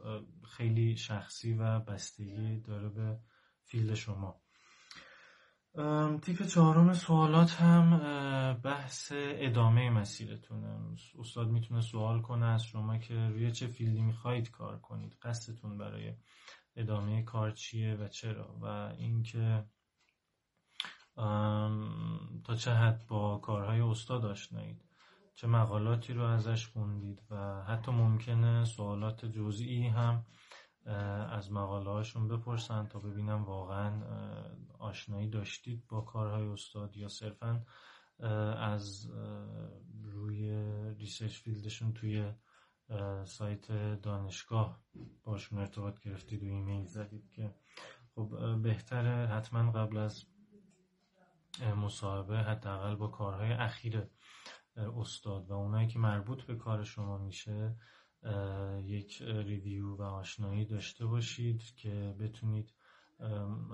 خیلی 0.45 0.97
شخصی 0.97 1.55
و 1.55 1.81
بستگی 1.81 2.61
داره 2.61 2.89
به 2.89 3.19
فیلد 3.65 3.95
شما. 3.95 4.41
تیپ 6.23 6.43
چهارم 6.43 6.93
سوالات 6.93 7.61
هم 7.61 8.01
بحث 8.65 9.13
ادامه 9.17 9.91
مسیرتونه. 9.91 10.97
استاد 11.19 11.49
می‌تونه 11.49 11.81
سوال 11.81 12.23
کنه 12.23 12.47
از 12.47 12.65
شما 12.65 12.99
که 12.99 13.15
روی 13.15 13.53
چه 13.53 13.67
فیلدی 13.67 14.03
می‌خواهید 14.03 14.51
کار 14.51 14.79
کنید. 14.79 15.17
قصدتون 15.23 15.79
برای 15.79 16.15
ادامه 16.77 17.23
کار 17.23 17.51
چیه 17.51 17.95
و 17.95 18.09
چرا؟ 18.09 18.59
و 18.63 18.65
اینکه 18.99 19.65
تا 22.45 22.55
چه 22.59 22.71
حد 22.71 23.07
با 23.09 23.39
کارهای 23.39 23.81
استاد 23.81 24.25
آشنایید. 24.25 24.85
چه 25.35 25.47
مقالاتی 25.47 26.13
رو 26.13 26.23
ازش 26.25 26.67
خوندید 26.67 27.23
و 27.31 27.63
حتی 27.63 27.93
ممکنه 27.93 28.65
سوالات 28.65 29.25
جزئی 29.25 29.87
هم 29.87 30.25
از 31.31 31.53
مقاله 31.53 31.91
هاشون 31.91 32.29
بپرسن 32.29 32.87
تا 32.87 32.99
ببینم 32.99 33.45
واقعا 33.45 34.03
آشنایی 34.79 35.29
داشتید 35.29 35.87
با 35.89 36.01
کارهای 36.01 36.47
استاد 36.47 36.97
یا 36.97 37.09
صرفا 37.09 37.67
از 38.59 39.11
روی 40.03 40.63
research 40.99 41.39
field 41.39 41.69
شون 41.69 41.93
توی 41.93 42.33
سایت 43.25 43.73
دانشگاه 44.03 44.81
باشون 45.25 45.59
ارتباط 45.59 46.01
گرفتید 46.01 46.43
و 46.43 46.47
ایمیل 46.47 46.87
زدید 46.87 47.31
که 47.31 47.55
خب 48.15 48.57
بهتره 48.63 49.27
حتما 49.27 49.73
قبل 49.73 49.97
از 49.97 50.25
مصاحبه 51.77 52.39
حداقل 52.39 52.95
با 52.95 53.09
کارهای 53.09 53.53
اخیر 53.53 54.09
استاد 54.77 55.51
و 55.51 55.53
اونایی 55.53 55.89
که 55.89 55.99
مربوط 55.99 56.43
به 56.43 56.55
کار 56.55 56.85
شما 56.85 57.19
میشه 57.19 57.77
یک 58.85 59.23
ریویو 59.23 59.97
و 59.97 60.03
آشنایی 60.03 60.65
داشته 60.65 61.07
باشید 61.07 61.63
که 61.77 62.15
بتونید 62.21 62.75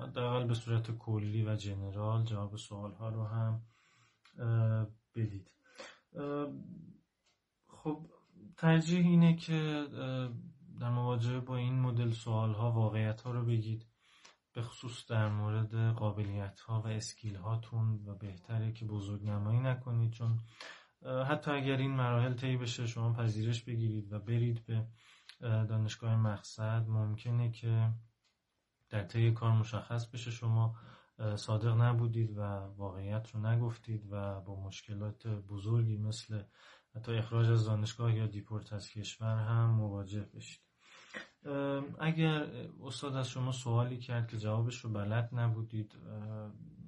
حداقل 0.03 0.47
به 0.47 0.55
صورت 0.55 0.91
کلی 0.91 1.45
و 1.45 1.57
جنرال 1.57 2.25
جواب 2.25 2.57
سوال 2.57 2.93
ها 2.93 3.09
رو 3.09 3.25
هم 3.25 3.63
بدید. 5.15 5.51
خب 7.69 8.11
ترجیح 8.57 9.07
اینه 9.07 9.37
که 9.37 9.87
در 10.81 10.91
مواجهه 10.91 11.41
با 11.41 11.57
این 11.57 11.81
مدل 11.81 12.11
سوال 12.11 12.55
ها 12.55 12.73
واقعیت 12.73 13.21
ها 13.21 13.31
رو 13.31 13.45
بگید. 13.45 13.87
به 14.53 14.63
خصوص 14.63 15.07
در 15.07 15.29
مورد 15.29 15.75
قابلیت 15.95 16.61
ها 16.61 16.83
و 16.83 16.87
اسکیل 16.87 17.37
هاتون 17.37 18.05
و 18.07 18.15
بهتره 18.15 18.73
که 18.73 18.85
بزرگ 18.85 19.25
نمایی 19.25 19.61
نکنید 19.61 20.13
چون 20.13 20.39
حتی 21.03 21.51
اگر 21.51 21.77
این 21.77 21.91
مراحل 21.91 22.35
طی 22.35 22.57
بشه 22.57 22.87
شما 22.87 23.13
پذیرش 23.13 23.63
بگیرید 23.63 24.13
و 24.13 24.19
برید 24.19 24.65
به 24.67 24.87
دانشگاه 25.41 26.17
مقصد. 26.17 26.85
ممکنه 26.89 27.51
که 27.51 27.91
در 28.91 29.03
طی 29.03 29.33
کار 29.33 29.53
مشخص 29.53 30.07
بشه 30.07 30.31
شما 30.31 30.75
صادق 31.37 31.81
نبودید 31.81 32.39
و 32.39 32.41
واقعیت 32.77 33.31
رو 33.31 33.47
نگفتید 33.47 34.07
و 34.11 34.41
با 34.41 34.61
مشکلات 34.61 35.27
بزرگی 35.27 35.97
مثل 35.97 36.43
حتی 36.95 37.15
اخراج 37.15 37.51
از 37.51 37.65
دانشگاه 37.65 38.17
یا 38.17 38.27
deport 38.27 38.73
از 38.73 38.91
کشور 38.91 39.37
هم 39.37 39.71
مواجه 39.71 40.29
بشید. 40.35 40.61
اگر 41.99 42.47
استاد 42.83 43.17
از 43.17 43.29
شما 43.29 43.53
سوالی 43.53 43.99
کرد 43.99 44.29
که 44.29 44.39
جوابش 44.39 44.79
رو 44.79 44.91
بلد 44.91 45.29
نبودید 45.33 45.97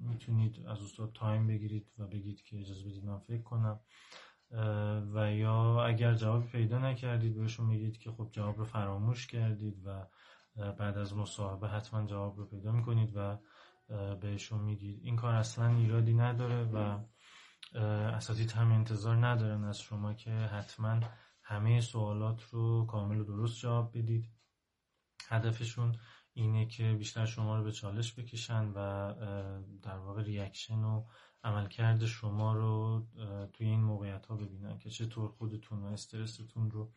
می‌تونید 0.01 0.65
از 0.67 0.81
استاد 0.81 1.11
time 1.13 1.47
بگیرید 1.47 1.87
و 1.97 2.07
بگید 2.07 2.43
که 2.43 2.59
اجازه 2.59 2.89
بدید 2.89 3.05
من 3.05 3.19
فکر 3.19 3.41
کنم. 3.41 3.79
و 5.13 5.33
یا 5.33 5.85
اگر 5.85 6.13
جواب 6.13 6.45
پیدا 6.45 6.79
نکردید 6.79 7.35
بهشون 7.35 7.65
میگید 7.65 7.97
که 7.97 8.11
خب 8.11 8.29
جواب 8.31 8.57
رو 8.57 8.65
فراموش 8.65 9.27
کردید 9.27 9.81
و 9.85 10.07
بعد 10.55 10.97
از 10.97 11.15
مصاحبه 11.15 11.69
حتما 11.69 12.05
جواب 12.05 12.37
رو 12.37 12.45
پیدا 12.45 12.71
می‌کنید 12.71 13.13
و 13.15 13.37
بهشون 14.21 14.61
میگید. 14.61 14.99
این 15.03 15.15
کار 15.15 15.33
اصلا 15.33 15.75
ایرادی 15.75 16.13
نداره 16.13 16.63
و 16.63 16.99
اساتید 18.15 18.51
هم 18.51 18.71
انتظار 18.71 19.27
ندارن 19.27 19.63
از 19.63 19.81
شما 19.81 20.13
که 20.13 20.31
حتما 20.31 20.99
همه 21.43 21.81
سوالات 21.81 22.43
رو 22.43 22.85
کامل 22.85 23.19
و 23.19 23.23
درست 23.23 23.59
جواب 23.59 23.97
بدید. 23.97 24.29
هدفشون 25.27 25.95
اینه 26.41 26.65
که 26.65 26.93
بیشتر 26.93 27.25
شما 27.25 27.57
رو 27.57 27.63
به 27.63 27.71
چالش 27.71 28.19
بکشن 28.19 28.71
و 28.75 29.13
در 29.81 29.97
واقع 29.97 30.23
reaction 30.23 30.83
و 30.83 31.05
عملکرد 31.43 32.05
شما 32.05 32.53
رو 32.53 33.05
توی 33.53 33.67
این 33.67 33.81
موقعیت 33.81 34.25
ها 34.25 34.35
ببینن 34.35 34.77
که 34.77 34.89
چطور 34.89 35.29
خودتون 35.29 35.83
و 35.83 35.85
استرستون 35.85 36.71
رو 36.71 36.91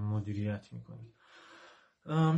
مدیریت 0.00 0.72
می‌کنید. 0.72 1.14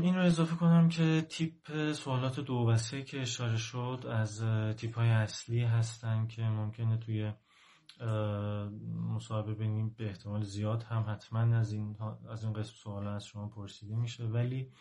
این 0.03 0.15
رو 0.15 0.25
اضافه 0.25 0.57
کنم 0.57 0.89
که 0.89 1.27
تیپ 1.29 1.93
سوالات 1.93 2.41
دو 2.41 2.55
و 2.55 2.77
سه 2.77 3.03
که 3.03 3.21
اشاره 3.21 3.57
شد 3.57 4.07
از 4.11 4.45
تیپ 4.77 4.95
های 4.95 5.09
اصلی 5.09 5.63
هستن 5.63 6.27
که 6.27 6.43
ممکنه 6.43 6.97
توی 6.97 7.33
مصاحبه 9.15 9.55
بینیم 9.55 9.91
به 9.91 10.07
احتمال 10.07 10.43
زیاد 10.43 10.83
هم 10.83 11.05
حتما 11.09 11.57
از 11.57 11.73
این, 11.73 11.97
از 12.31 12.45
این 12.45 12.53
قسم 12.53 12.73
سوال 12.75 13.07
از 13.07 13.27
شما 13.27 13.49
پرسیده 13.49 13.97
میشه. 13.97 14.25
ولی 14.25 14.73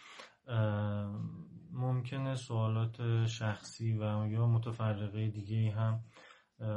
ممکنه 1.71 2.35
سوالات 2.35 3.25
شخصی 3.25 3.93
و 3.93 4.27
یا 4.27 4.47
متفرقه 4.47 5.27
دیگه 5.27 5.71
هم 5.71 6.03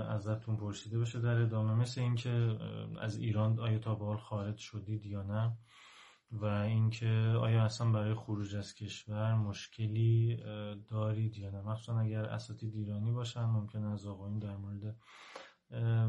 ازتون 0.08 0.56
پرسیده 0.56 0.98
بشه 0.98 1.20
در 1.20 1.40
ادامه. 1.40 1.74
مثل 1.74 2.00
اینکه 2.00 2.58
از 3.00 3.18
ایران 3.18 3.60
آیا 3.60 3.78
تا 3.78 3.94
به 3.94 4.04
حال 4.04 4.18
خارج 4.18 4.56
شدید 4.58 5.06
یا 5.06 5.22
نه؟ 5.22 5.58
و 6.32 6.44
اینکه 6.44 7.34
آیا 7.40 7.64
اصلا 7.64 7.92
برای 7.92 8.14
خروج 8.14 8.56
از 8.56 8.74
کشور 8.74 9.34
مشکلی 9.34 10.36
دارید 10.88 11.38
یا 11.38 11.50
نه؟ 11.50 11.60
مخصوصا 11.60 11.98
اگر 11.98 12.24
اساتید 12.24 12.74
ایرانی 12.74 13.12
باشن 13.12 13.44
ممکن 13.44 13.84
از 13.84 14.06
آقایون 14.06 14.38
در 14.38 14.56
مورد 14.56 14.96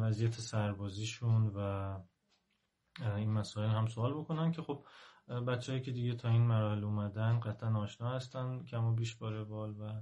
وضعیت 0.01 0.33
سربازیشون 0.33 1.51
و 1.55 1.97
این 3.01 3.31
مسائل 3.31 3.69
هم 3.69 3.87
سوال 3.87 4.13
بکنن 4.13 4.51
که 4.51 4.61
خب 4.61 4.85
بچههایی 5.47 5.83
که 5.83 5.91
دیگه 5.91 6.13
تا 6.13 6.29
این 6.29 6.41
مراحل 6.41 6.83
اومدن 6.83 7.39
قطعا 7.39 7.79
آشنا 7.79 8.11
هستن 8.11 8.63
کم 8.63 8.85
و 8.85 8.93
بیش 8.93 9.15
با 9.15 9.29
روال 9.29 9.75
و 9.79 10.01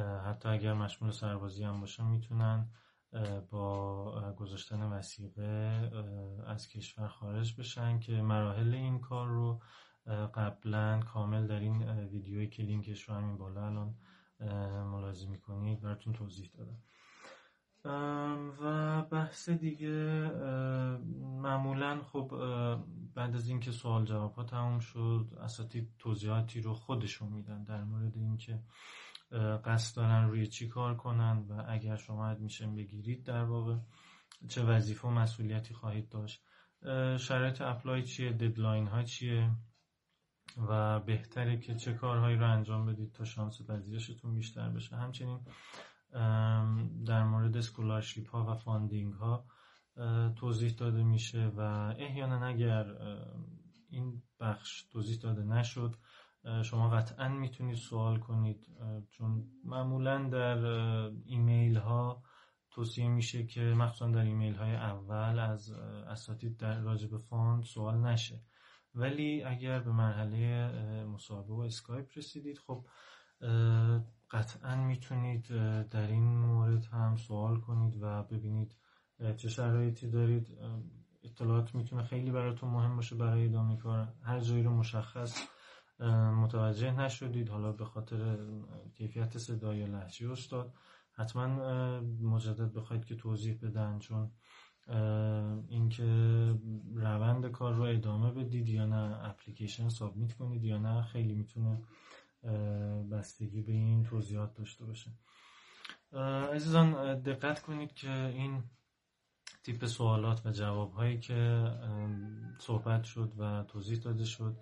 حتی 0.00 0.48
اگر 0.48 0.72
مشمول 0.72 1.10
سربازی 1.10 1.64
هم 1.64 1.80
باشن 1.80 2.04
می‌تونن 2.04 2.68
با 3.50 4.32
گذاشتن 4.32 4.82
وسیقه 4.82 5.42
از 6.46 6.68
کشور 6.68 7.08
خارج 7.08 7.60
بشن 7.60 8.00
که 8.00 8.12
مراحل 8.12 8.74
این 8.74 9.00
کار 9.00 9.28
رو 9.28 9.62
قبلا 10.34 11.00
کامل 11.00 11.46
در 11.46 11.60
این 11.60 11.82
ویدیویی 11.90 12.48
که 12.48 12.62
لینکش 12.62 13.08
رو 13.08 13.14
همین 13.14 13.38
بالا 13.38 13.66
الان 13.66 13.94
ملاحظه 14.84 15.28
می‌کنید 15.28 15.80
براتون 15.80 16.12
توضیح 16.12 16.50
دادم. 16.58 16.82
و 17.84 19.02
بحث 19.02 19.48
دیگه 19.48 19.90
معمولا 21.42 22.02
خب 22.02 22.32
بعد 23.14 23.34
از 23.34 23.48
اینکه 23.48 23.70
سوال 23.70 24.04
جواب 24.04 24.34
ها 24.34 24.44
تموم 24.44 24.78
شد 24.78 25.38
اساتید 25.40 25.92
توضیحاتی 25.98 26.60
رو 26.60 26.74
خودشون 26.74 27.32
میدن 27.32 27.64
در 27.64 27.84
مورد 27.84 28.16
اینکه 28.16 28.60
قصد 29.64 29.96
دارن 29.96 30.28
روی 30.28 30.46
چی 30.46 30.68
کار 30.68 30.96
کنن 30.96 31.46
و 31.48 31.64
اگر 31.68 31.96
شما 31.96 32.28
admission 32.28 32.74
بگیرید 32.74 33.24
در 33.24 33.44
واقع 33.44 33.76
چه 34.48 34.62
وظیفه 34.62 35.08
و 35.08 35.10
مسئولیتی 35.10 35.74
خواهید 35.74 36.08
داشت. 36.08 36.44
شرایط 37.18 37.60
apply 37.60 38.02
چیه؟ 38.02 38.32
deadline 38.32 38.86
ها 38.86 39.02
چیه؟ 39.02 39.50
و 40.68 41.00
بهتره 41.00 41.58
که 41.58 41.74
چه 41.74 41.92
کارهایی 41.92 42.36
رو 42.36 42.52
انجام 42.52 42.86
بدید 42.86 43.12
تا 43.12 43.24
شانس 43.24 43.62
پذیرشتون 43.62 44.34
بیشتر 44.34 44.68
بشه. 44.68 44.96
همچنین 44.96 45.40
در 47.06 47.24
مورد 47.24 47.56
scholarship 47.56 48.30
ها 48.30 48.52
و 48.52 48.54
funding 48.54 49.12
ها 49.12 49.46
توضیح 50.36 50.72
داده 50.72 51.02
میشه 51.02 51.52
و 51.56 51.60
احیانا 51.98 52.46
اگر 52.46 52.86
این 53.90 54.22
بخش 54.40 54.82
توضیح 54.82 55.18
داده 55.18 55.42
نشد 55.42 55.96
شما 56.64 56.90
قطعا 56.90 57.28
می‌تونید 57.28 57.76
سوال 57.76 58.18
کنید 58.18 58.66
چون 59.10 59.44
معمولا 59.64 60.28
در 60.28 60.64
ایمیل 61.24 61.76
ها 61.76 62.22
توصیه 62.70 63.08
میشه 63.08 63.46
که 63.46 63.60
مخصوصا 63.60 64.10
در 64.10 64.24
ایمیل 64.24 64.54
های 64.54 64.74
اول 64.74 65.38
از 65.38 65.70
اساتید 66.06 66.56
در 66.56 66.80
راجب 66.80 67.16
fund 67.18 67.62
سوال 67.62 68.00
نشه. 68.00 68.42
ولی 68.94 69.42
اگر 69.42 69.80
به 69.80 69.92
مرحله 69.92 70.70
مصاحبه 71.04 71.52
و 71.52 71.60
اسکایپ 71.60 72.18
رسیدید 72.18 72.58
خب 72.58 72.86
قطعا 74.30 74.84
می‌تونید 74.84 75.46
در 75.88 76.06
این 76.06 76.24
مورد 76.24 76.84
هم 76.84 77.16
سوال 77.16 77.60
کنید 77.60 77.98
و 78.02 78.22
ببینید 78.22 78.76
چه 79.36 79.48
شرایطی 79.48 80.10
دارید. 80.10 80.48
اطلاعات 81.22 81.74
می‌تونه 81.74 82.02
خیلی 82.02 82.30
براتون 82.30 82.70
مهم 82.70 82.96
باشه 82.96 83.16
برای 83.16 83.44
ادامه 83.44 83.76
کار. 83.76 84.12
هر 84.22 84.40
جایی 84.40 84.62
رو 84.62 84.70
مشخص 84.70 85.46
متوجه 86.40 86.90
نشدید 86.90 87.48
حالا 87.48 87.72
به 87.72 87.84
خاطر 87.84 88.38
کیفیت 88.94 89.38
صدا 89.38 89.74
یا 89.74 89.86
لحجه 89.86 90.30
استاد 90.30 90.74
حتما 91.12 91.46
مجدد 92.22 92.72
بخواید 92.72 93.04
که 93.04 93.14
توضیح 93.16 93.58
بدن 93.62 93.98
چون 93.98 94.30
اینکه 95.68 96.04
روند 96.94 97.50
کار 97.50 97.74
رو 97.74 97.82
ادامه 97.82 98.30
بدید 98.30 98.68
یا 98.68 98.86
نه 98.86 99.18
اپلیکیشن 99.24 99.88
سابمیت 99.88 100.32
کنید 100.32 100.64
یا 100.64 100.78
نه 100.78 101.02
خیلی 101.02 101.34
می‌تونه 101.34 101.82
بستگی 103.10 103.62
به 103.62 103.72
این 103.72 104.04
توضیحات 104.04 104.54
داشته 104.54 104.84
باشه 104.84 105.10
عزیزان 106.52 107.20
دقت 107.20 107.62
کنید 107.62 107.94
که 107.94 108.10
این 108.10 108.62
تیپ 109.62 109.86
سوالات 109.86 110.46
و 110.46 110.50
جواب 110.50 110.92
هایی 110.92 111.20
که 111.20 111.70
صحبت 112.58 113.04
شد 113.04 113.32
و 113.38 113.62
توضیح 113.62 113.98
داده 113.98 114.24
شد 114.24 114.56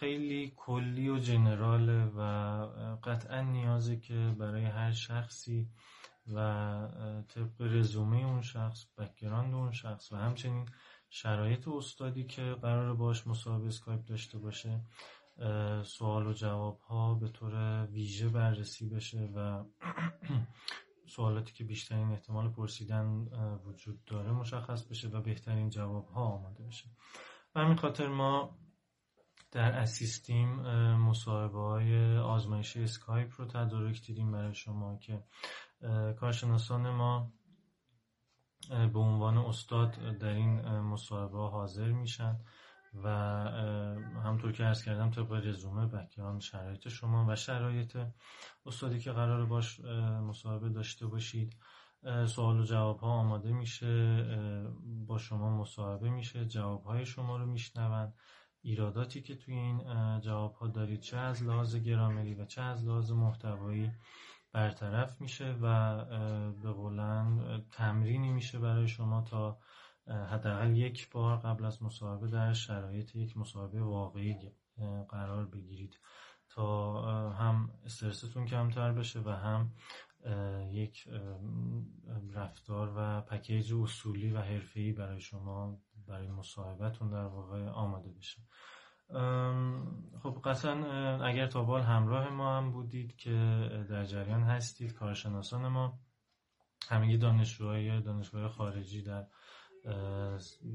خیلی 0.00 0.52
کلی 0.56 1.08
و 1.08 1.18
general 1.18 1.93
ه 1.93 2.04
و 2.04 2.20
قطعا 3.04 3.42
نیازه 3.42 3.96
که 3.96 4.34
برای 4.38 4.64
هر 4.64 4.92
شخصی 4.92 5.68
و 6.34 6.38
طبق 7.28 7.60
رزومه 7.60 8.16
اون 8.16 8.42
شخص 8.42 8.84
background 8.98 9.54
اون 9.54 9.72
شخص 9.72 10.12
و 10.12 10.16
همچنین 10.16 10.68
شرایط 11.10 11.68
استادی 11.68 12.24
که 12.24 12.56
قراره 12.62 12.94
باهاش 12.94 13.26
مصاحبه 13.26 13.66
اسکایپ 13.66 14.04
داشته 14.04 14.38
باشه 14.38 14.80
سوال 15.84 16.26
و 16.26 16.32
جواب 16.32 16.78
ها 16.78 17.14
به 17.14 17.28
طور 17.28 17.86
ویژه 17.86 18.28
بررسی 18.28 18.88
بشه 18.88 19.30
و 19.36 19.64
سوالاتی 21.14 21.52
که 21.52 21.64
بیشترین 21.64 22.10
احتمال 22.10 22.48
پرسیدن 22.48 23.28
وجود 23.64 24.04
داره 24.04 24.32
مشخص 24.32 24.82
بشه 24.82 25.08
و 25.08 25.20
بهترین 25.20 25.70
جواب 25.70 26.08
ها 26.08 26.22
آماده 26.22 26.64
بشه. 26.64 26.88
و 27.54 27.60
همین 27.60 27.76
خاطر 27.76 28.08
ما 28.08 28.58
در 29.50 29.72
اسیستیم 29.72 30.48
مصاحبه 30.96 31.58
های 31.58 32.16
آزمایشی 32.16 32.82
اسکایپ 32.82 33.32
رو 33.38 33.46
تدارک 33.46 34.06
دیدیم 34.06 34.32
برای 34.32 34.54
شما 34.54 34.96
که 34.96 35.24
کارشناسان 36.20 36.90
ما 36.90 37.32
به 38.68 38.98
عنوان 38.98 39.38
استاد 39.38 40.18
در 40.18 40.28
این 40.28 40.60
مصاحبه 40.78 41.38
حاضر 41.38 41.92
میشن. 41.92 42.40
و 42.94 43.08
همطور 44.24 44.52
که 44.52 44.66
ارز 44.66 44.82
کردم 44.82 45.10
طبق 45.10 45.32
رزومه 45.32 45.86
بکیان 45.86 46.40
شرایط 46.40 46.88
شما 46.88 47.26
و 47.28 47.36
شرایط 47.36 47.96
استادی 48.66 48.98
که 48.98 49.12
قرار 49.12 49.46
باش 49.46 49.80
مصاحبه 50.20 50.68
داشته 50.68 51.06
باشید. 51.06 51.56
سوال 52.26 52.60
و 52.60 52.64
جواب 52.64 52.98
ها 53.00 53.08
آماده 53.08 53.52
میشه 53.52 54.24
با 55.06 55.18
شما 55.18 55.58
مصاحبه 55.58 56.10
میشه 56.10 56.44
جواب 56.46 56.84
های 56.84 57.06
شما 57.06 57.36
رو 57.36 57.46
میشنون 57.46 58.12
ایراداتی 58.62 59.22
که 59.22 59.36
توی 59.36 59.54
این 59.54 59.80
جواب 60.20 60.54
ها 60.54 60.66
دارید 60.66 61.00
چه 61.00 61.16
از 61.16 61.42
لحاظ 61.42 61.76
گرامری 61.76 62.34
و 62.34 62.44
چه 62.44 62.62
از 62.62 62.84
لحاظ 62.84 63.12
محتوایی 63.12 63.92
برطرف 64.52 65.20
میشه 65.20 65.56
و 65.62 66.04
به 66.62 66.72
قولن 66.72 67.64
تمرینی 67.70 68.32
میشه 68.32 68.58
برای 68.58 68.88
شما 68.88 69.22
تا 69.22 69.58
حداقل 70.08 70.76
یک 70.76 71.10
بار 71.10 71.36
قبل 71.36 71.64
از 71.64 71.82
مصاحبه 71.82 72.28
در 72.28 72.52
شرایط 72.52 73.16
یک 73.16 73.36
مصاحبه 73.36 73.82
واقعی 73.82 74.36
قرار 75.08 75.46
بگیرید 75.46 75.98
تا 76.48 77.02
هم 77.30 77.70
استرستون 77.84 78.46
کمتر 78.46 78.92
بشه 78.92 79.20
و 79.20 79.30
هم 79.30 79.72
یک 80.72 81.08
رفتار 82.34 82.92
و 82.96 83.20
پکیج 83.20 83.72
اصولی 83.74 84.30
و 84.30 84.40
حرفه‌ای 84.40 84.92
برای 84.92 85.20
شما 85.20 85.78
برای 86.06 86.30
مصاحبتون 86.30 87.10
در 87.10 87.24
واقع 87.24 87.68
آماده 87.68 88.12
بشه. 88.12 88.42
خب 90.22 90.40
قطعا 90.44 90.74
اگر 91.24 91.46
تا 91.46 91.62
بال 91.62 91.82
همراه 91.82 92.28
ما 92.28 92.56
هم 92.56 92.70
بودید 92.72 93.16
که 93.16 93.30
در 93.90 94.04
جریان 94.04 94.42
هستید 94.42 94.92
کارشناسان 94.92 95.68
ما 95.68 95.98
همه 96.88 97.16
دانشجوهای 97.16 98.00
دانشگاه 98.00 98.48
خارجی 98.48 99.02
در 99.02 99.26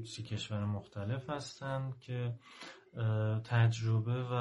سی 0.06 0.22
کشور 0.22 0.64
مختلف 0.64 1.30
هستند 1.30 1.98
که 1.98 2.34
تجربه 3.44 4.24
و 4.24 4.34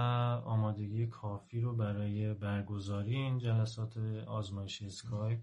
آمادگی 0.46 1.08
کافی 1.08 1.62
رو 1.62 1.76
برای 1.76 2.34
برگزاری 2.34 3.16
این 3.16 3.38
جلسات 3.38 3.98
آزمایشی 4.28 4.86
اسکایپ 4.86 5.40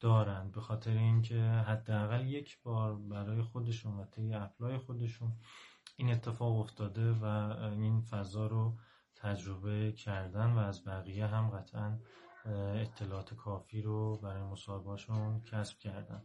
دارند. 0.00 0.52
به 0.52 0.60
خاطر 0.60 0.90
اینکه 0.90 1.40
حداقل 1.40 2.26
یک 2.26 2.62
بار 2.62 2.96
برای 2.96 3.42
خودشون 3.42 4.00
و 4.00 4.04
طی 4.04 4.34
apply 4.34 4.78
خودشون 4.78 5.32
این 5.96 6.10
اتفاق 6.10 6.58
افتاده 6.58 7.12
و 7.12 7.24
این 7.60 8.00
فضا 8.00 8.46
رو 8.46 8.78
تجربه 9.16 9.92
کردن 9.92 10.50
و 10.50 10.58
از 10.58 10.84
بقیه 10.84 11.26
هم 11.26 11.50
قطعا 11.50 11.98
اطلاعات 12.74 13.34
کافی 13.34 13.82
رو 13.82 14.16
برای 14.16 14.42
مصاحبهاشون 14.42 15.40
کسب 15.40 15.78
کردن. 15.78 16.22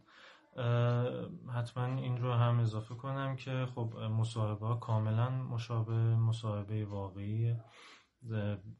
حتما 1.54 1.84
این 1.84 2.22
رو 2.22 2.32
هم 2.32 2.58
اضافه 2.58 2.94
کنم 2.94 3.36
که 3.36 3.66
خب 3.74 3.96
مصاحبه 3.96 4.80
کاملا 4.80 5.30
مشابه 5.30 6.16
مصاحبه 6.16 6.84
واقعی 6.84 7.56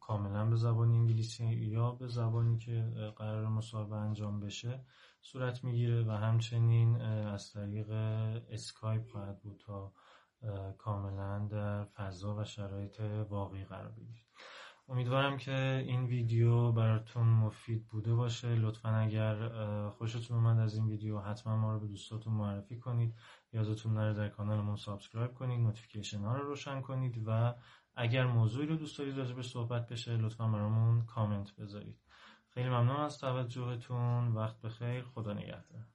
کاملا 0.01 0.45
به 0.47 0.57
زبان 0.57 0.91
انگلیسی 0.91 1.47
یا 1.47 1.91
به 1.91 2.09
زبانی 2.09 2.59
که 2.59 2.93
قرار 3.17 3.47
مصاحبه 3.49 3.97
انجام 3.97 4.41
بشه 4.41 4.85
صورت 5.21 5.65
می‌گیره 5.65 6.05
و 6.05 6.11
همچنین 6.11 7.01
از 7.01 7.53
طریق 7.53 7.91
اسکایپ 8.51 9.11
خواهد 9.11 9.41
بود 9.41 9.63
تا 9.67 9.93
کاملا 10.79 11.49
در 11.51 11.85
فضا 11.85 12.37
و 12.37 12.45
شرایط 12.45 13.01
واقعی 13.29 13.65
قرار 13.65 13.91
بگیرید 13.91 14.27
امیدوارم 14.91 15.37
که 15.37 15.85
این 15.87 16.05
ویدیو 16.05 16.73
براتون 16.73 17.27
مفید 17.27 17.87
بوده 17.87 18.15
باشه. 18.15 18.55
لطفا 18.55 18.89
اگر 18.89 19.49
خوشتون 19.89 20.37
اومد 20.37 20.59
از 20.59 20.75
این 20.75 20.87
ویدیو 20.87 21.19
حتما 21.19 21.57
ما 21.57 21.73
رو 21.73 21.81
به 21.81 21.87
دوستاتون 21.87 22.33
معرفی 22.33 22.79
کنید. 22.79 23.15
یادتون 23.53 23.95
نره 23.95 24.15
در 24.15 24.29
کانالمون 24.29 24.77
subscribe 24.77 25.35
کنید 25.35 25.61
notification 25.61 26.21
ها 26.21 26.37
رو 26.37 26.49
روشن 26.49 26.81
کنید 26.81 27.23
و 27.27 27.55
اگر 27.97 28.27
موضوعی 28.27 28.67
رو 28.67 28.77
دوست 28.77 28.99
دارید 28.99 29.19
راجبش 29.19 29.51
صحبت 29.51 29.89
بشه 29.89 30.17
لطفا 30.17 30.49
برامون 30.49 31.07
کامنت 31.07 31.57
بذارید. 31.57 31.99
خیلی 32.49 32.69
ممنون 32.69 32.97
از 32.97 33.19
توجهتون. 33.19 34.29
وقت 34.29 34.61
بخیر. 34.61 35.05
خدا 35.05 35.33
نگهدار. 35.33 35.87